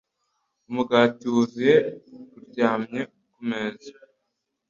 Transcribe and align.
Umugati 0.69 1.25
wuzuye 1.33 1.75
uryamye 2.37 3.01
kumeza. 3.31 3.91